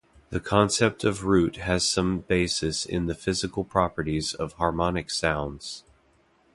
The 0.31 0.39
concept 0.39 1.03
of 1.03 1.25
root 1.25 1.57
has 1.57 1.87
some 1.87 2.21
basis 2.21 2.87
in 2.87 3.05
the 3.05 3.13
physical 3.13 3.63
properties 3.63 4.33
of 4.33 4.53
harmonic 4.53 5.11
sounds. 5.11 5.83